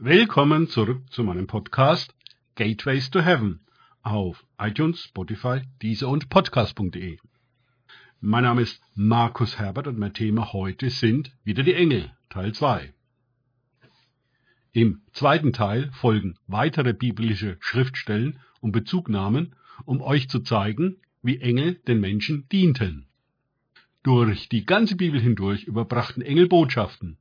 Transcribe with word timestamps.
Willkommen 0.00 0.68
zurück 0.68 1.10
zu 1.10 1.24
meinem 1.24 1.48
Podcast 1.48 2.14
Gateways 2.54 3.10
to 3.10 3.20
Heaven 3.20 3.58
auf 4.02 4.46
iTunes, 4.56 5.02
Spotify, 5.02 5.62
Deezer 5.82 6.08
und 6.08 6.28
Podcast.de. 6.28 7.18
Mein 8.20 8.44
Name 8.44 8.62
ist 8.62 8.80
Markus 8.94 9.58
Herbert 9.58 9.88
und 9.88 9.98
mein 9.98 10.14
Thema 10.14 10.52
heute 10.52 10.88
sind 10.90 11.32
wieder 11.42 11.64
die 11.64 11.74
Engel, 11.74 12.12
Teil 12.30 12.54
2. 12.54 12.94
Im 14.70 15.02
zweiten 15.10 15.52
Teil 15.52 15.90
folgen 15.90 16.36
weitere 16.46 16.92
biblische 16.92 17.56
Schriftstellen 17.58 18.38
und 18.60 18.70
Bezugnahmen, 18.70 19.56
um 19.84 20.00
euch 20.00 20.28
zu 20.28 20.38
zeigen, 20.38 20.98
wie 21.22 21.40
Engel 21.40 21.74
den 21.88 21.98
Menschen 21.98 22.48
dienten. 22.50 23.08
Durch 24.04 24.48
die 24.48 24.64
ganze 24.64 24.94
Bibel 24.94 25.20
hindurch 25.20 25.64
überbrachten 25.64 26.22
Engel 26.22 26.46
Botschaften, 26.46 27.18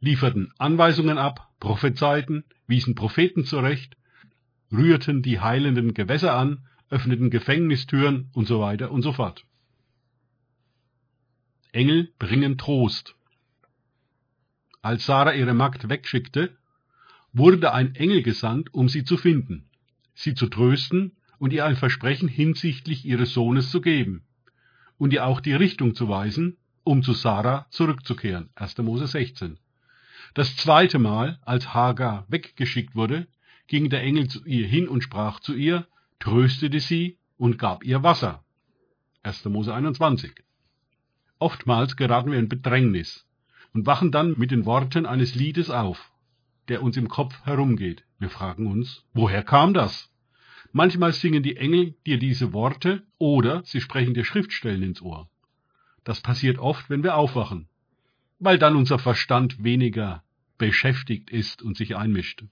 lieferten 0.00 0.52
Anweisungen 0.58 1.18
ab, 1.18 1.52
prophezeiten, 1.60 2.44
wiesen 2.66 2.94
Propheten 2.94 3.44
zurecht, 3.44 3.96
rührten 4.72 5.22
die 5.22 5.40
heilenden 5.40 5.94
Gewässer 5.94 6.34
an, 6.34 6.66
öffneten 6.90 7.30
Gefängnistüren 7.30 8.30
und 8.32 8.46
so 8.46 8.60
weiter 8.60 8.90
und 8.90 9.02
so 9.02 9.12
fort. 9.12 9.44
Engel 11.72 12.12
bringen 12.18 12.58
Trost. 12.58 13.16
Als 14.82 15.04
Sarah 15.04 15.32
ihre 15.32 15.54
Magd 15.54 15.88
wegschickte, 15.88 16.56
wurde 17.32 17.72
ein 17.72 17.94
Engel 17.96 18.22
gesandt, 18.22 18.72
um 18.72 18.88
sie 18.88 19.04
zu 19.04 19.16
finden, 19.16 19.68
sie 20.14 20.34
zu 20.34 20.46
trösten 20.46 21.16
und 21.38 21.52
ihr 21.52 21.66
ein 21.66 21.76
Versprechen 21.76 22.28
hinsichtlich 22.28 23.04
ihres 23.04 23.32
Sohnes 23.34 23.70
zu 23.70 23.80
geben 23.80 24.24
und 24.96 25.12
ihr 25.12 25.26
auch 25.26 25.40
die 25.40 25.52
Richtung 25.52 25.94
zu 25.94 26.08
weisen, 26.08 26.56
um 26.84 27.02
zu 27.02 27.12
Sarah 27.12 27.66
zurückzukehren. 27.70 28.48
1. 28.54 28.78
Mose 28.78 29.06
16. 29.06 29.58
Das 30.34 30.56
zweite 30.56 30.98
Mal, 30.98 31.38
als 31.42 31.74
Hagar 31.74 32.26
weggeschickt 32.28 32.94
wurde, 32.94 33.26
ging 33.66 33.90
der 33.90 34.02
Engel 34.02 34.28
zu 34.28 34.44
ihr 34.44 34.66
hin 34.66 34.88
und 34.88 35.02
sprach 35.02 35.40
zu 35.40 35.54
ihr, 35.54 35.86
tröstete 36.18 36.80
sie 36.80 37.18
und 37.36 37.58
gab 37.58 37.84
ihr 37.84 38.02
Wasser. 38.02 38.44
1. 39.22 39.44
Mose 39.46 39.74
21. 39.74 40.32
Oftmals 41.38 41.96
geraten 41.96 42.30
wir 42.30 42.38
in 42.38 42.48
Bedrängnis 42.48 43.26
und 43.74 43.86
wachen 43.86 44.10
dann 44.10 44.34
mit 44.38 44.50
den 44.50 44.64
Worten 44.64 45.04
eines 45.04 45.34
Liedes 45.34 45.68
auf, 45.68 46.10
der 46.68 46.82
uns 46.82 46.96
im 46.96 47.08
Kopf 47.08 47.34
herumgeht. 47.44 48.04
Wir 48.18 48.30
fragen 48.30 48.66
uns, 48.66 49.04
woher 49.12 49.42
kam 49.42 49.74
das? 49.74 50.10
Manchmal 50.72 51.12
singen 51.12 51.42
die 51.42 51.56
Engel 51.56 51.94
dir 52.06 52.18
diese 52.18 52.52
Worte 52.52 53.02
oder 53.18 53.62
sie 53.64 53.80
sprechen 53.80 54.14
dir 54.14 54.24
Schriftstellen 54.24 54.82
ins 54.82 55.02
Ohr. 55.02 55.28
Das 56.04 56.20
passiert 56.20 56.58
oft, 56.58 56.88
wenn 56.88 57.02
wir 57.02 57.16
aufwachen, 57.16 57.68
weil 58.38 58.58
dann 58.58 58.76
unser 58.76 58.98
Verstand 58.98 59.62
weniger 59.62 60.22
beschäftigt 60.58 61.30
ist 61.30 61.62
und 61.62 61.76
sich 61.76 61.96
einmischt. 61.96 62.44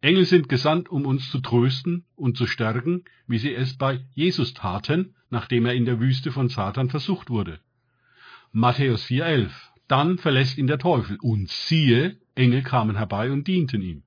Engel 0.00 0.24
sind 0.24 0.48
gesandt, 0.48 0.88
um 0.88 1.06
uns 1.06 1.30
zu 1.30 1.40
trösten 1.40 2.04
und 2.14 2.36
zu 2.36 2.46
stärken, 2.46 3.04
wie 3.26 3.38
sie 3.38 3.54
es 3.54 3.76
bei 3.76 4.04
Jesus 4.14 4.54
taten, 4.54 5.14
nachdem 5.30 5.66
er 5.66 5.74
in 5.74 5.84
der 5.84 6.00
Wüste 6.00 6.30
von 6.30 6.48
Satan 6.48 6.90
versucht 6.90 7.30
wurde. 7.30 7.60
Matthäus 8.52 9.06
4,11 9.06 9.50
Dann 9.88 10.18
verlässt 10.18 10.58
ihn 10.58 10.66
der 10.66 10.78
Teufel, 10.78 11.18
und 11.20 11.50
siehe, 11.50 12.18
Engel 12.34 12.62
kamen 12.62 12.96
herbei 12.96 13.30
und 13.30 13.48
dienten 13.48 13.82
ihm. 13.82 14.02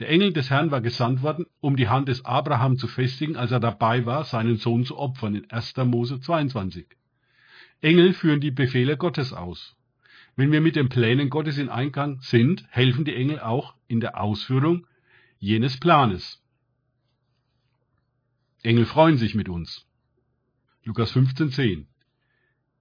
Der 0.00 0.08
Engel 0.08 0.32
des 0.32 0.50
Herrn 0.50 0.72
war 0.72 0.80
gesandt 0.80 1.22
worden, 1.22 1.46
um 1.60 1.76
die 1.76 1.88
Hand 1.88 2.08
des 2.08 2.24
Abraham 2.24 2.78
zu 2.78 2.88
festigen, 2.88 3.36
als 3.36 3.52
er 3.52 3.60
dabei 3.60 4.06
war, 4.06 4.24
seinen 4.24 4.56
Sohn 4.56 4.84
zu 4.84 4.98
opfern, 4.98 5.36
in 5.36 5.50
1. 5.50 5.76
Mose 5.84 6.18
22. 6.18 6.86
Engel 7.80 8.12
führen 8.14 8.40
die 8.40 8.50
Befehle 8.50 8.96
Gottes 8.96 9.32
aus. 9.32 9.76
Wenn 10.36 10.50
wir 10.50 10.60
mit 10.60 10.76
den 10.76 10.88
Plänen 10.88 11.30
Gottes 11.30 11.58
in 11.58 11.68
Eingang 11.68 12.20
sind, 12.20 12.66
helfen 12.70 13.04
die 13.04 13.14
Engel 13.14 13.40
auch 13.40 13.74
in 13.86 14.00
der 14.00 14.20
Ausführung 14.20 14.86
jenes 15.38 15.78
Planes. 15.78 16.42
Engel 18.62 18.86
freuen 18.86 19.16
sich 19.16 19.34
mit 19.34 19.48
uns. 19.48 19.86
Lukas 20.82 21.14
15,10 21.14 21.84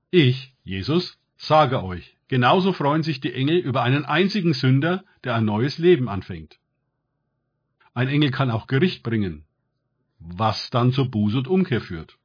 Ich, 0.09 0.53
Jesus, 0.63 1.19
sage 1.37 1.83
euch, 1.83 2.17
genauso 2.27 2.73
freuen 2.73 3.03
sich 3.03 3.21
die 3.21 3.33
Engel 3.33 3.57
über 3.57 3.83
einen 3.83 4.05
einzigen 4.05 4.53
Sünder, 4.53 5.03
der 5.23 5.35
ein 5.35 5.45
neues 5.45 5.77
Leben 5.77 6.09
anfängt. 6.09 6.59
Ein 7.93 8.07
Engel 8.07 8.31
kann 8.31 8.49
auch 8.49 8.67
Gericht 8.67 9.03
bringen, 9.03 9.45
was 10.19 10.69
dann 10.71 10.91
zur 10.91 11.11
Buße 11.11 11.37
und 11.37 11.47
Umkehr 11.47 11.81
führt. 11.81 12.17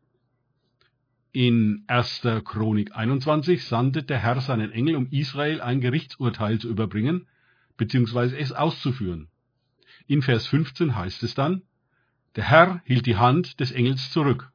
In 1.32 1.84
1. 1.88 2.22
Chronik 2.44 2.96
21 2.96 3.62
sandte 3.64 4.02
der 4.02 4.18
Herr 4.18 4.40
seinen 4.40 4.72
Engel, 4.72 4.96
um 4.96 5.08
Israel 5.10 5.60
ein 5.60 5.80
Gerichtsurteil 5.80 6.58
zu 6.58 6.70
überbringen, 6.70 7.26
beziehungsweise 7.76 8.38
es 8.38 8.52
auszuführen. 8.52 9.28
In 10.06 10.22
Vers 10.22 10.46
15 10.46 10.96
heißt 10.96 11.22
es 11.22 11.34
dann, 11.34 11.62
der 12.34 12.44
Herr 12.44 12.80
hielt 12.84 13.04
die 13.04 13.16
Hand 13.16 13.60
des 13.60 13.72
Engels 13.72 14.10
zurück. 14.10 14.50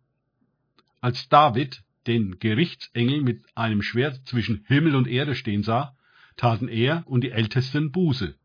Als 1.00 1.30
David 1.30 1.84
den 2.08 2.40
Gerichtsengel 2.40 3.22
mit 3.22 3.44
einem 3.56 3.82
Schwert 3.82 4.22
zwischen 4.26 4.64
Himmel 4.68 4.96
und 4.96 5.08
Erde 5.08 5.36
stehen 5.36 5.62
sah, 5.62 5.96
taten 6.38 6.68
er 6.68 7.04
und 7.06 7.24
die 7.24 7.32
Ältesten 7.32 7.92
Buße. 7.92 8.36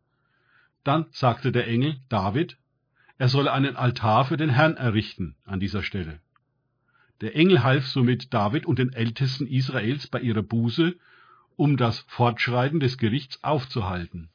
Dann 0.84 1.06
sagte 1.12 1.50
der 1.50 1.66
Engel 1.66 1.97
David, 2.09 2.59
er 3.16 3.28
solle 3.28 3.53
einen 3.53 3.77
Altar 3.77 4.27
für 4.27 4.37
den 4.37 4.50
Herrn 4.50 4.77
errichten 4.77 5.34
an 5.45 5.60
dieser 5.60 5.83
Stelle. 5.83 6.21
Der 7.20 7.34
Engel 7.34 7.64
half 7.64 7.86
somit 7.86 8.32
David 8.32 8.64
und 8.66 8.78
den 8.78 8.92
Ältesten 8.92 9.46
Israels 9.46 10.06
bei 10.06 10.20
ihrer 10.20 10.42
Buße, 10.42 10.96
um 11.56 11.76
das 11.76 12.00
Fortschreiten 12.06 12.78
des 12.78 12.96
Gerichts 12.96 13.42
aufzuhalten. 13.42 14.28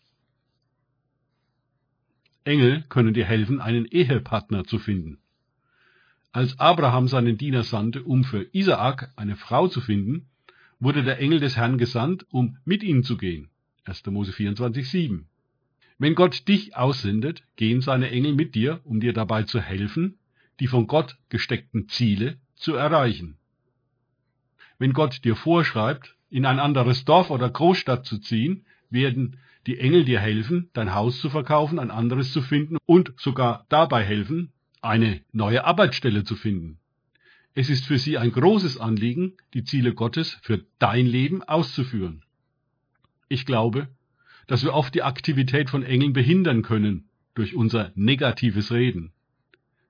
Engel 2.44 2.83
können 2.89 3.13
dir 3.13 3.23
helfen, 3.23 3.61
einen 3.61 3.85
Ehepartner 3.85 4.66
zu 4.66 4.79
finden. 4.79 5.19
Als 6.33 6.59
Abraham 6.59 7.07
seinen 7.07 7.38
Diener 7.38 7.63
sandte, 7.63 8.03
um 8.03 8.25
für 8.25 8.49
Isaak 8.51 9.13
eine 9.15 9.38
Frau 9.38 9.69
zu 9.69 9.79
finden, 9.79 10.27
wurde 10.79 11.03
der 11.03 11.19
Engel 11.19 11.39
des 11.39 11.55
Herrn 11.55 11.77
gesandt, 11.77 12.25
um 12.31 12.57
mit 12.65 12.83
ihm 12.83 13.03
zu 13.03 13.15
gehen. 13.15 13.50
1. 13.85 14.05
Mose 14.07 14.33
24, 14.33 14.89
7. 14.89 15.27
Wenn 16.00 16.15
Gott 16.15 16.50
dich 16.50 16.75
aussendet, 16.75 17.44
gehen 17.55 17.79
seine 17.79 18.09
Engel 18.09 18.33
mit 18.33 18.55
dir, 18.55 18.81
um 18.83 19.00
dir 19.00 19.13
dabei 19.13 19.44
zu 19.44 19.61
helfen, 19.61 20.17
die 20.59 20.67
von 20.67 20.88
Gott 20.88 21.17
gesteckten 21.29 21.88
Ziele 21.88 22.38
zu 22.63 22.74
erreichen. 22.75 23.38
Wenn 24.79 24.94
Gott 24.94 25.24
dir 25.24 25.35
vorschreibt, 25.35 26.16
in 26.29 26.46
ein 26.46 26.59
anderes 26.59 27.06
Dorf 27.06 27.29
oder 27.29 27.50
Großstadt 27.50 28.06
zu 28.06 28.18
ziehen, 28.18 28.66
werden 28.90 29.38
die 29.68 29.79
Engel 29.79 30.03
dir 30.03 30.19
helfen, 30.19 30.69
dein 30.74 30.94
Haus 30.94 31.19
zu 31.19 31.29
verkaufen, 31.29 31.79
ein 31.79 31.91
anderes 31.91 32.34
zu 32.34 32.41
finden 32.41 32.78
und 32.85 33.13
sogar 33.18 33.66
dabei 33.69 34.03
helfen, 34.03 34.51
eine 34.81 35.22
neue 35.31 35.63
Arbeitsstelle 35.63 36.24
zu 36.24 36.35
finden. 36.35 36.79
Es 37.56 37.69
ist 37.69 37.85
für 37.85 38.00
sie 38.00 38.18
ein 38.18 38.31
großes 38.31 38.80
Anliegen, 38.80 39.34
die 39.53 39.63
Ziele 39.63 39.94
Gottes 39.94 40.40
für 40.41 40.66
dein 40.80 41.06
Leben 41.06 41.44
auszuführen. 41.44 42.24
Ich 43.30 43.45
glaube, 43.45 43.88
dass 44.47 44.63
wir 44.63 44.74
oft 44.74 44.94
die 44.95 45.03
Aktivität 45.03 45.69
von 45.69 45.84
Engeln 45.84 46.13
behindern 46.13 46.63
können 46.63 47.09
durch 47.35 47.56
unser 47.56 47.91
negatives 47.95 48.72
Reden. 48.72 49.13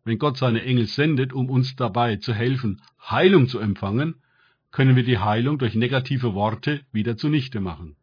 Wenn 0.06 0.20
Gott 0.20 0.38
seine 0.38 0.64
Engel 0.64 0.88
sendet, 0.88 1.32
um 1.34 1.50
uns 1.50 1.76
dabei 1.76 2.18
zu 2.18 2.34
helfen, 2.34 2.82
Heilung 3.00 3.48
zu 3.48 3.60
empfangen, 3.60 4.16
können 4.72 4.96
wir 4.96 5.04
die 5.04 5.20
Heilung 5.20 5.60
durch 5.60 5.76
negative 5.76 6.34
Worte 6.34 6.82
wieder 6.92 7.16
zunichte 7.16 7.62
machen. 7.62 7.96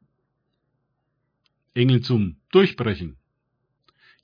Engel 1.74 2.00
zum 2.00 2.36
Durchbrechen. 2.52 3.16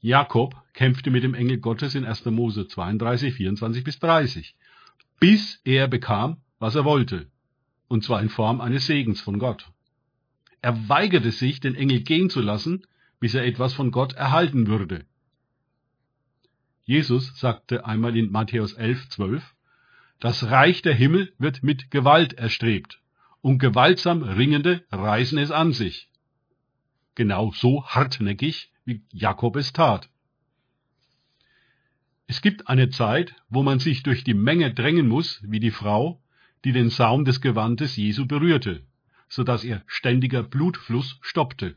Jakob 0.00 0.54
kämpfte 0.72 1.10
mit 1.10 1.22
dem 1.22 1.34
Engel 1.34 1.58
Gottes 1.58 1.94
in 1.94 2.04
1. 2.04 2.24
Mose 2.26 2.66
32, 2.66 3.34
24 3.34 3.84
bis 3.84 3.98
30, 3.98 4.54
bis 5.20 5.60
er 5.64 5.88
bekam, 5.88 6.38
was 6.58 6.74
er 6.74 6.84
wollte, 6.84 7.30
und 7.88 8.04
zwar 8.04 8.22
in 8.22 8.28
Form 8.28 8.60
eines 8.60 8.86
Segens 8.86 9.20
von 9.20 9.38
Gott. 9.38 9.70
Er 10.62 10.88
weigerte 10.88 11.30
sich, 11.30 11.60
den 11.60 11.74
Engel 11.74 12.00
gehen 12.00 12.30
zu 12.30 12.40
lassen, 12.40 12.86
bis 13.20 13.34
er 13.34 13.44
etwas 13.44 13.74
von 13.74 13.90
Gott 13.90 14.14
erhalten 14.14 14.66
würde. 14.66 15.04
Jesus 16.86 17.38
sagte 17.38 17.84
einmal 17.84 18.16
in 18.16 18.30
Matthäus 18.30 18.72
11, 18.72 19.10
12, 19.10 19.54
das 20.20 20.50
Reich 20.50 20.80
der 20.80 20.94
Himmel 20.94 21.34
wird 21.38 21.62
mit 21.62 21.90
Gewalt 21.90 22.32
erstrebt, 22.32 23.00
und 23.42 23.58
gewaltsam 23.58 24.22
Ringende 24.22 24.84
reißen 24.90 25.36
es 25.36 25.50
an 25.50 25.72
sich. 25.74 26.08
Genau 27.14 27.52
so 27.52 27.84
hartnäckig, 27.84 28.72
wie 28.86 29.02
Jakob 29.12 29.56
es 29.56 29.74
tat. 29.74 30.08
Es 32.26 32.40
gibt 32.40 32.68
eine 32.68 32.88
Zeit, 32.88 33.34
wo 33.50 33.62
man 33.62 33.78
sich 33.78 34.02
durch 34.02 34.24
die 34.24 34.34
Menge 34.34 34.72
drängen 34.72 35.06
muss, 35.06 35.42
wie 35.42 35.60
die 35.60 35.70
Frau, 35.70 36.22
die 36.64 36.72
den 36.72 36.88
Saum 36.88 37.26
des 37.26 37.42
Gewandes 37.42 37.96
Jesu 37.96 38.26
berührte 38.26 38.82
so 39.28 39.44
dass 39.44 39.64
ihr 39.64 39.82
ständiger 39.86 40.42
Blutfluss 40.42 41.18
stoppte. 41.20 41.76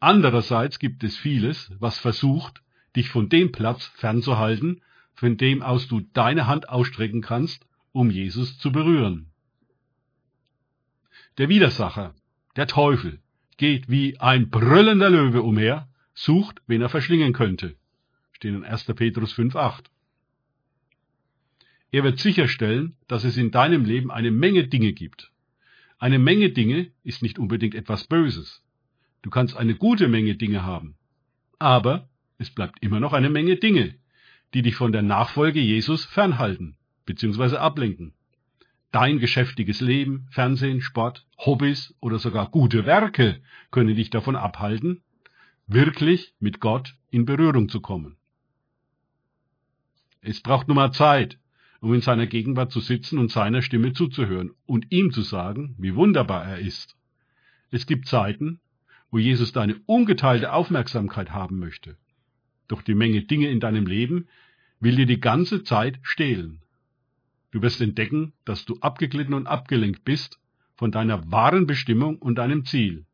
Andererseits 0.00 0.78
gibt 0.78 1.04
es 1.04 1.16
vieles, 1.16 1.72
was 1.78 1.98
versucht, 1.98 2.62
dich 2.96 3.10
von 3.10 3.28
dem 3.28 3.52
Platz 3.52 3.86
fernzuhalten, 3.94 4.82
von 5.14 5.36
dem 5.36 5.62
aus 5.62 5.88
du 5.88 6.00
deine 6.12 6.46
Hand 6.46 6.68
ausstrecken 6.68 7.22
kannst, 7.22 7.66
um 7.92 8.10
Jesus 8.10 8.58
zu 8.58 8.72
berühren. 8.72 9.30
Der 11.38 11.48
Widersacher, 11.48 12.14
der 12.56 12.66
Teufel, 12.66 13.20
geht 13.56 13.88
wie 13.88 14.18
ein 14.18 14.50
brüllender 14.50 15.10
Löwe 15.10 15.42
umher, 15.42 15.88
sucht, 16.14 16.62
wen 16.66 16.82
er 16.82 16.88
verschlingen 16.88 17.32
könnte. 17.32 17.76
Steht 18.32 18.54
in 18.54 18.64
1. 18.64 18.84
Petrus 18.84 19.34
5,8. 19.34 19.84
Er 21.90 22.04
wird 22.04 22.18
sicherstellen, 22.18 22.96
dass 23.06 23.24
es 23.24 23.36
in 23.36 23.50
deinem 23.50 23.84
Leben 23.84 24.10
eine 24.10 24.30
Menge 24.30 24.66
Dinge 24.68 24.92
gibt. 24.92 25.32
Eine 25.98 26.18
Menge 26.18 26.50
Dinge 26.50 26.90
ist 27.04 27.22
nicht 27.22 27.38
unbedingt 27.38 27.74
etwas 27.74 28.04
Böses. 28.04 28.62
Du 29.22 29.30
kannst 29.30 29.56
eine 29.56 29.74
gute 29.74 30.08
Menge 30.08 30.36
Dinge 30.36 30.62
haben. 30.62 30.96
Aber 31.58 32.08
es 32.38 32.50
bleibt 32.50 32.82
immer 32.82 33.00
noch 33.00 33.12
eine 33.12 33.30
Menge 33.30 33.56
Dinge, 33.56 33.94
die 34.54 34.62
dich 34.62 34.76
von 34.76 34.92
der 34.92 35.02
Nachfolge 35.02 35.60
Jesus 35.60 36.04
fernhalten 36.04 36.76
bzw. 37.06 37.56
ablenken. 37.56 38.12
Dein 38.92 39.18
geschäftiges 39.18 39.80
Leben, 39.80 40.26
Fernsehen, 40.30 40.80
Sport, 40.80 41.26
Hobbys 41.38 41.94
oder 42.00 42.18
sogar 42.18 42.50
gute 42.50 42.86
Werke 42.86 43.42
können 43.70 43.96
dich 43.96 44.10
davon 44.10 44.36
abhalten, 44.36 45.02
wirklich 45.66 46.34
mit 46.38 46.60
Gott 46.60 46.94
in 47.10 47.24
Berührung 47.24 47.68
zu 47.68 47.80
kommen. 47.80 48.16
Es 50.20 50.40
braucht 50.40 50.68
nur 50.68 50.74
mal 50.74 50.92
Zeit, 50.92 51.38
um 51.80 51.94
in 51.94 52.00
seiner 52.00 52.26
Gegenwart 52.26 52.72
zu 52.72 52.80
sitzen 52.80 53.18
und 53.18 53.30
seiner 53.30 53.62
Stimme 53.62 53.92
zuzuhören 53.92 54.52
und 54.64 54.90
ihm 54.90 55.12
zu 55.12 55.22
sagen, 55.22 55.74
wie 55.78 55.94
wunderbar 55.94 56.44
er 56.44 56.58
ist. 56.58 56.96
Es 57.70 57.86
gibt 57.86 58.06
Zeiten, 58.06 58.60
wo 59.10 59.18
Jesus 59.18 59.52
deine 59.52 59.76
ungeteilte 59.86 60.52
Aufmerksamkeit 60.52 61.30
haben 61.30 61.58
möchte. 61.58 61.96
Doch 62.68 62.82
die 62.82 62.94
Menge 62.94 63.22
Dinge 63.22 63.48
in 63.50 63.60
deinem 63.60 63.86
Leben 63.86 64.28
will 64.80 64.96
dir 64.96 65.06
die 65.06 65.20
ganze 65.20 65.64
Zeit 65.64 65.98
stehlen. 66.02 66.60
Du 67.50 67.62
wirst 67.62 67.80
entdecken, 67.80 68.32
dass 68.44 68.64
du 68.64 68.78
abgeglitten 68.80 69.34
und 69.34 69.46
abgelenkt 69.46 70.04
bist 70.04 70.38
von 70.74 70.92
deiner 70.92 71.30
wahren 71.30 71.66
Bestimmung 71.66 72.18
und 72.18 72.36
deinem 72.36 72.64
Ziel. 72.64 73.06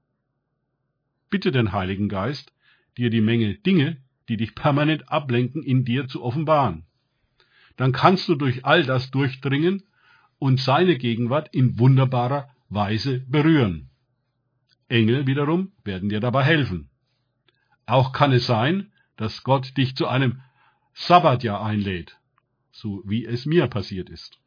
Bitte 1.30 1.52
den 1.52 1.72
Heiligen 1.72 2.08
Geist, 2.08 2.52
dir 2.96 3.10
die 3.10 3.20
Menge 3.20 3.54
Dinge, 3.54 3.98
die 4.28 4.36
dich 4.36 4.54
permanent 4.54 5.10
ablenken, 5.10 5.62
in 5.62 5.84
dir 5.84 6.08
zu 6.08 6.22
offenbaren. 6.22 6.84
Dann 7.76 7.92
kannst 7.92 8.28
du 8.28 8.34
durch 8.34 8.64
all 8.64 8.84
das 8.84 9.10
durchdringen 9.10 9.82
und 10.38 10.60
seine 10.60 10.96
Gegenwart 10.98 11.48
in 11.54 11.78
wunderbarer 11.78 12.50
Weise 12.68 13.20
berühren. 13.28 13.90
Engel 14.88 15.26
wiederum 15.26 15.72
werden 15.84 16.08
dir 16.08 16.20
dabei 16.20 16.44
helfen. 16.44 16.90
Auch 17.86 18.12
kann 18.12 18.32
es 18.32 18.46
sein, 18.46 18.91
dass 19.16 19.42
Gott 19.42 19.76
dich 19.76 19.96
zu 19.96 20.06
einem 20.06 20.40
Sabbatjahr 20.94 21.64
einlädt, 21.64 22.18
so 22.70 23.02
wie 23.06 23.24
es 23.24 23.46
mir 23.46 23.66
passiert 23.66 24.10
ist. 24.10 24.38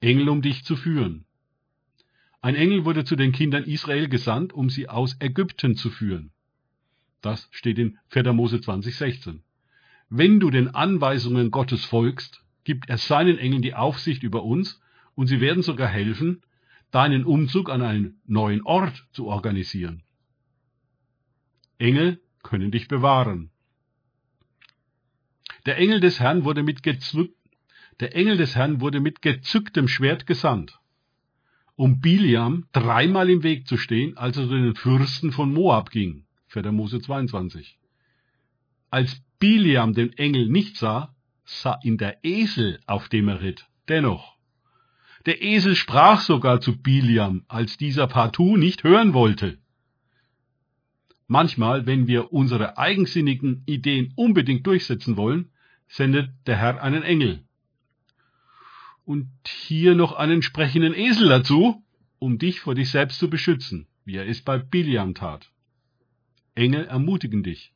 Engel, 0.00 0.28
um 0.28 0.42
dich 0.42 0.64
zu 0.64 0.76
führen. 0.76 1.24
Ein 2.40 2.54
Engel 2.54 2.84
wurde 2.84 3.04
zu 3.04 3.16
den 3.16 3.32
Kindern 3.32 3.64
Israel 3.64 4.08
gesandt, 4.08 4.52
um 4.52 4.70
sie 4.70 4.88
aus 4.88 5.16
Ägypten 5.20 5.76
zu 5.76 5.90
führen. 5.90 6.32
Das 7.20 7.48
steht 7.50 7.78
in 7.78 7.98
4. 8.08 8.32
Mose 8.32 8.60
20, 8.60 8.96
16. 8.96 9.42
Wenn 10.08 10.40
du 10.40 10.50
den 10.50 10.68
Anweisungen 10.74 11.50
Gottes 11.50 11.84
folgst, 11.84 12.42
gibt 12.64 12.88
er 12.88 12.98
seinen 12.98 13.38
Engeln 13.38 13.62
die 13.62 13.74
Aufsicht 13.74 14.22
über 14.22 14.42
uns 14.42 14.80
und 15.14 15.26
sie 15.26 15.40
werden 15.40 15.62
sogar 15.62 15.88
helfen, 15.88 16.42
deinen 16.90 17.24
Umzug 17.24 17.70
an 17.70 17.82
einen 17.82 18.20
neuen 18.26 18.62
Ort 18.62 19.06
zu 19.12 19.26
organisieren. 19.26 20.02
Engel 21.78 22.20
können 22.42 22.70
dich 22.70 22.88
bewahren. 22.88 23.50
Der 25.66 25.76
Engel 25.76 26.00
des 26.00 26.20
Herrn 26.20 26.44
wurde 26.44 26.62
mit 26.62 26.82
gezwückt, 26.82 27.36
der 28.00 28.14
Engel 28.16 28.38
des 28.38 28.56
Herrn 28.56 28.80
wurde 28.80 29.00
mit 29.00 29.20
gezücktem 29.20 29.86
Schwert 29.86 30.26
gesandt, 30.26 30.80
um 31.76 32.00
Biliam 32.00 32.66
dreimal 32.72 33.28
im 33.28 33.42
Weg 33.42 33.68
zu 33.68 33.76
stehen, 33.76 34.16
als 34.16 34.38
er 34.38 34.44
zu 34.48 34.54
den 34.54 34.74
Fürsten 34.74 35.32
von 35.32 35.52
Moab 35.52 35.90
ging. 35.90 36.24
4. 36.48 36.72
Mose 36.72 37.00
22. 37.00 37.78
Als 38.90 39.22
Biliam 39.38 39.92
den 39.94 40.12
Engel 40.14 40.48
nicht 40.48 40.76
sah, 40.76 41.14
sah 41.44 41.78
ihn 41.82 41.98
der 41.98 42.24
Esel, 42.24 42.80
auf 42.86 43.08
dem 43.08 43.28
er 43.28 43.40
ritt, 43.40 43.66
dennoch. 43.88 44.36
Der 45.26 45.42
Esel 45.42 45.76
sprach 45.76 46.22
sogar 46.22 46.60
zu 46.60 46.80
Biliam, 46.80 47.44
als 47.48 47.76
dieser 47.76 48.06
partout 48.06 48.56
nicht 48.56 48.82
hören 48.82 49.12
wollte. 49.12 49.58
Manchmal, 51.32 51.86
wenn 51.86 52.08
wir 52.08 52.32
unsere 52.32 52.76
eigensinnigen 52.76 53.62
Ideen 53.64 54.12
unbedingt 54.16 54.66
durchsetzen 54.66 55.16
wollen, 55.16 55.52
sendet 55.86 56.28
der 56.48 56.56
Herr 56.56 56.82
einen 56.82 57.04
Engel. 57.04 57.44
Und 59.04 59.28
hier 59.46 59.94
noch 59.94 60.10
einen 60.10 60.42
sprechenden 60.42 60.92
Esel 60.92 61.28
dazu, 61.28 61.84
um 62.18 62.38
dich 62.38 62.58
vor 62.58 62.74
dich 62.74 62.90
selbst 62.90 63.20
zu 63.20 63.30
beschützen, 63.30 63.86
wie 64.04 64.16
er 64.16 64.26
es 64.26 64.42
bei 64.42 64.58
Biliam 64.58 65.14
tat. 65.14 65.52
Engel 66.56 66.86
ermutigen 66.86 67.44
dich. 67.44 67.72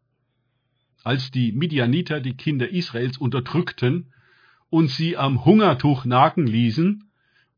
Als 1.05 1.31
die 1.31 1.53
Midianiter 1.53 2.19
die 2.19 2.37
Kinder 2.37 2.71
Israels 2.71 3.19
unterdrückten 3.19 4.13
und 4.69 4.91
sie 4.91 5.17
am 5.17 5.45
Hungertuch 5.45 6.05
nagen 6.05 6.49
ließen, 6.49 7.09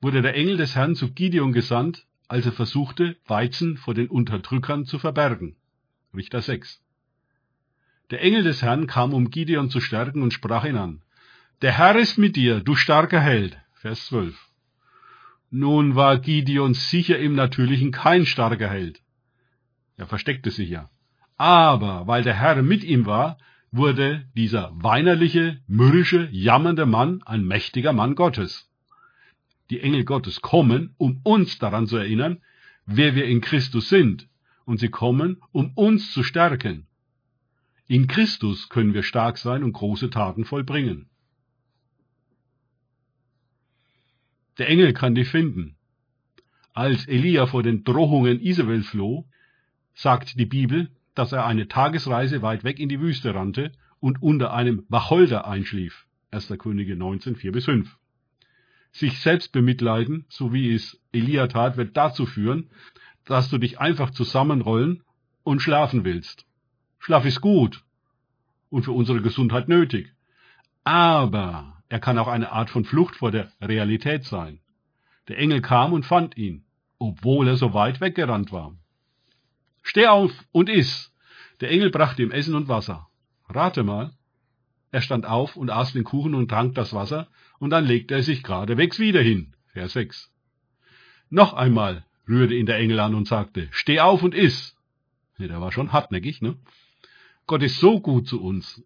wurde 0.03 0.21
der 0.21 0.35
Engel 0.35 0.59
des 0.59 0.75
Herrn 0.75 0.95
zu 0.95 1.15
Gideon 1.15 1.55
gesandt, 1.55 2.07
als 2.29 2.45
er 2.45 2.53
versuchte, 2.53 3.17
Weizen 3.25 3.79
vor 3.79 3.95
den 3.95 4.09
Unterdrückern 4.09 4.85
zu 4.85 4.99
verbergen. 4.99 5.57
Richter 6.17 6.41
6. 6.41 6.83
Der 8.11 8.23
Engel 8.23 8.43
des 8.43 8.63
Herrn 8.63 8.87
kam, 8.87 9.13
um 9.13 9.31
Gideon 9.31 9.69
zu 9.69 9.81
stärken 9.81 10.23
und 10.23 10.33
sprach 10.33 10.65
ihn 10.65 10.77
an. 10.77 11.03
Der 11.63 11.73
Herr 11.73 11.97
ist 11.97 12.19
mit 12.19 12.37
dir, 12.37 12.61
du 12.61 12.75
starker 12.75 13.21
Held. 13.21 13.59
Vers 13.75 14.07
12. 14.07 14.35
Nun 15.51 15.95
war 15.95 16.19
Gideon 16.19 16.75
sicher 16.75 17.19
im 17.19 17.35
Natürlichen 17.35 17.93
kein 17.93 18.27
starker 18.27 18.69
Held. 18.69 19.03
Er 19.97 20.07
versteckte 20.07 20.51
sich 20.51 20.71
ja. 20.71 20.91
Aber 21.37 22.07
weil 22.07 22.23
der 22.23 22.35
Herr 22.35 22.63
mit 22.63 22.83
ihm 22.83 23.07
war, 23.07 23.39
wurde 23.71 24.27
dieser 24.35 24.71
weinerliche, 24.75 25.61
mürrische, 25.67 26.29
jammernde 26.33 26.87
Mann 26.87 27.23
ein 27.25 27.45
mächtiger 27.45 27.93
Mann 27.93 28.15
Gottes. 28.15 28.71
Die 29.71 29.81
Engel 29.81 30.05
Gottes 30.05 30.41
kommen, 30.41 30.95
um 30.97 31.21
uns 31.25 31.59
daran 31.59 31.87
zu 31.87 31.97
erinnern, 31.97 32.41
wer 32.87 33.15
wir 33.15 33.27
in 33.27 33.41
Christus 33.41 33.89
sind, 33.89 34.29
und 34.67 34.79
sie 34.79 34.91
kommen, 34.91 35.41
um 35.53 35.73
uns 35.75 36.13
zu 36.13 36.23
stärken. 36.23 36.87
In 37.87 38.09
Christus 38.09 38.69
können 38.69 38.93
wir 38.93 39.03
stark 39.03 39.39
sein 39.39 39.63
und 39.63 39.73
große 39.73 40.11
Taten 40.11 40.45
vollbringen. 40.45 41.09
Der 44.59 44.69
Engel 44.69 44.93
kann 44.93 45.15
dich 45.15 45.29
finden. 45.29 45.77
Als 46.73 47.07
Elia 47.07 47.47
vor 47.47 47.63
den 47.63 47.85
Drohungen 47.85 48.41
Isabel 48.41 48.83
floh, 48.83 49.27
sagt 49.95 50.39
die 50.39 50.47
Bibel, 50.47 50.91
dass 51.15 51.33
er 51.33 51.47
eine 51.47 51.69
Tagesreise 51.69 52.43
weit 52.43 52.65
weg 52.65 52.79
in 52.79 52.89
die 52.89 53.01
Wüste 53.01 53.35
rannte 53.35 53.73
und 54.01 54.21
unter 54.21 54.53
einem 54.53 54.85
Wacholder 54.89 55.47
einschlief. 55.47 56.07
1. 56.33 56.53
Könige 56.59 56.97
19, 56.97 57.37
4 57.37 57.53
bis 57.53 57.65
5. 57.67 57.97
Sich 58.93 59.21
selbst 59.21 59.53
bemitleiden, 59.53 60.25
so 60.29 60.53
wie 60.53 60.73
es 60.73 61.01
Elia 61.13 61.47
tat, 61.47 61.77
wird 61.77 61.97
dazu 61.97 62.27
führen, 62.27 62.71
dass 63.27 63.51
du 63.51 63.59
dich 63.59 63.79
einfach 63.79 64.11
zusammenrollen 64.11 65.03
und 65.43 65.61
schlafen 65.61 66.05
willst. 66.05 66.47
Schlaf 66.99 67.25
ist 67.25 67.41
gut 67.41 67.85
und 68.71 68.85
für 68.85 68.93
unsere 68.93 69.21
Gesundheit 69.21 69.69
nötig. 69.69 70.13
Aber 70.85 71.83
er 71.89 72.01
kann 72.01 72.19
auch 72.19 72.29
eine 72.29 72.53
Art 72.53 72.71
von 72.71 72.85
Flucht 72.85 73.17
vor 73.17 73.31
der 73.31 73.53
Realität 73.61 74.25
sein. 74.25 74.61
Der 75.29 75.39
Engel 75.39 75.61
kam 75.61 75.93
und 75.93 76.07
fand 76.07 76.37
ihn, 76.37 76.65
obwohl 76.99 77.49
er 77.49 77.57
so 77.57 77.75
weit 77.75 78.01
weggerannt 78.01 78.53
war. 78.53 78.77
Steh 79.83 80.07
auf 80.07 80.33
und 80.53 80.69
iss. 80.69 81.13
Der 81.61 81.71
Engel 81.71 81.91
brachte 81.91 82.23
ihm 82.23 82.31
Essen 82.31 82.55
und 82.55 82.69
Wasser. 82.69 83.09
Rate 83.49 83.83
mal. 83.83 84.13
Er 84.93 85.01
stand 85.01 85.27
auf 85.27 85.57
und 85.57 85.71
aß 85.71 85.93
den 85.93 86.05
Kuchen 86.05 86.35
und 86.35 86.49
trank 86.49 86.75
das 86.75 86.93
Wasser, 86.93 87.29
und 87.59 87.71
dann 87.71 87.85
legte 87.85 88.15
er 88.15 88.23
sich 88.23 88.43
geradewegs 88.43 88.99
wieder 88.99 89.21
hin. 89.21 89.55
Vers 89.73 89.93
6. 89.93 90.31
Noch 91.29 91.55
einmal 91.55 92.05
rührte 92.29 92.55
ihn 92.55 92.67
der 92.67 92.79
Engel 92.79 93.01
an 93.01 93.15
und 93.15 93.29
sagte, 93.29 93.69
Steh 93.71 94.01
auf 94.01 94.23
und 94.23 94.35
iss. 94.35 94.77
Ja, 95.39 95.49
der 95.49 95.61
war 95.61 95.73
schon 95.73 95.93
hartnäckig, 95.93 96.41
ne? 96.43 96.57
Gott 97.47 97.63
ist 97.63 97.79
so 97.79 98.01
gut 98.01 98.27
zu 98.27 98.43
uns. 98.43 98.83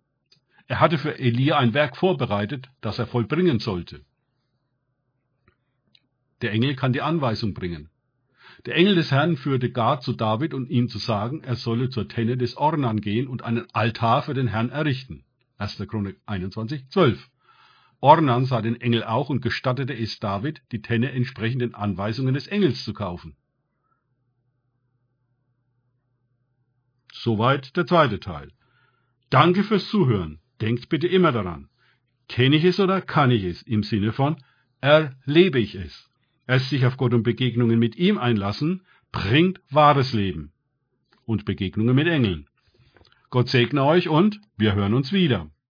Er 0.67 0.81
hatte 0.81 0.99
für 0.99 1.19
Elia 1.19 1.59
ein 1.59 1.75
Werk 1.75 1.97
vorbereitet, 1.97 2.69
das 2.81 2.99
er 2.99 3.07
vollbringen 3.07 3.59
sollte. 3.59 4.05
Der 6.43 6.53
Engel 6.53 6.77
kann 6.77 6.93
die 6.93 7.03
Anweisung 7.03 7.55
bringen. 7.55 7.91
Der 8.67 8.77
Engel 8.77 8.95
des 8.95 9.11
Herrn 9.11 9.37
führte 9.37 9.71
Gad 9.71 10.03
zu 10.03 10.13
David, 10.13 10.53
um 10.53 10.67
ihm 10.67 10.89
zu 10.89 10.99
sagen, 10.99 11.43
er 11.43 11.57
solle 11.57 11.89
zur 11.89 12.09
Tenne 12.09 12.37
des 12.37 12.57
Ornan 12.57 13.01
gehen 13.01 13.27
und 13.27 13.43
einen 13.43 13.67
Altar 13.73 14.23
für 14.23 14.35
den 14.35 14.49
Herrn 14.49 14.71
errichten. 14.71 15.25
1. 15.59 15.83
Chronik 15.89 16.21
21, 16.27 16.89
12. 16.91 17.30
Ornan 18.01 18.47
sah 18.47 18.63
den 18.63 18.81
Engel 18.81 19.05
auch 19.05 19.29
und 19.29 19.43
gestattete 19.43 19.95
es 19.95 20.19
David, 20.19 20.63
die 20.73 20.81
Tenne 20.81 21.13
entsprechend 21.13 21.63
den 21.63 21.75
Anweisungen 21.75 22.35
des 22.35 22.47
Engels 22.47 22.85
zu 22.85 22.95
kaufen. 22.95 23.37
Soweit 27.13 27.77
der 27.77 27.87
zweite 27.87 28.21
Teil. 28.21 28.51
Danke 29.29 29.63
fürs 29.63 29.89
Zuhören. 29.89 30.41
Denkt 30.61 30.89
bitte 30.89 31.07
immer 31.07 31.33
daran. 31.33 31.69
Kenne 32.29 32.57
ich 32.57 32.65
es 32.65 32.81
oder 32.81 33.03
kann 33.03 33.31
ich 33.31 33.45
es? 33.45 33.63
Im 33.63 33.83
Sinne 33.83 34.13
von 34.13 34.43
erlebe 34.81 35.59
ich 35.59 35.75
es. 35.75 36.09
Erst 36.47 36.71
sich 36.71 36.87
auf 36.87 36.97
Gott 36.97 37.13
und 37.13 37.23
Begegnungen 37.23 37.79
mit 37.79 37.97
ihm 37.97 38.17
einlassen, 38.17 38.83
bringt 39.13 39.61
wahres 39.71 40.13
Leben 40.13 40.53
und 41.27 41.45
Begegnungen 41.45 41.95
mit 41.95 42.09
Engeln. 42.09 42.49
Gott 43.29 43.49
segne 43.49 43.85
euch 43.85 44.09
und 44.09 44.41
wir 44.57 44.75
hören 44.75 44.95
uns 44.95 45.13
wieder. 45.13 45.51